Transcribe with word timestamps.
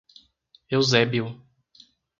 Eusébio 0.75 1.27